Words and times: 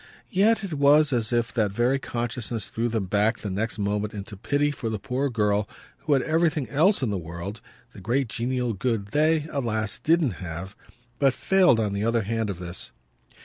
Yet 0.31 0.63
it 0.63 0.73
was 0.73 1.13
as 1.13 1.31
if 1.31 1.53
that 1.53 1.71
very 1.71 1.99
consciousness 1.99 2.69
threw 2.69 2.89
them 2.89 3.05
back 3.05 3.37
the 3.37 3.51
next 3.51 3.77
moment 3.77 4.15
into 4.15 4.35
pity 4.35 4.71
for 4.71 4.89
the 4.89 4.97
poor 4.97 5.29
girl 5.29 5.69
who 5.99 6.13
had 6.13 6.23
everything 6.23 6.67
else 6.69 7.03
in 7.03 7.11
the 7.11 7.19
world, 7.19 7.61
the 7.93 8.01
great 8.01 8.27
genial 8.27 8.73
good 8.73 9.09
they, 9.09 9.45
alas, 9.51 9.99
didn't 9.99 10.31
have, 10.41 10.75
but 11.19 11.35
failed 11.35 11.79
on 11.79 11.93
the 11.93 12.03
other 12.03 12.23
hand 12.23 12.49
of 12.49 12.57
this. 12.57 12.91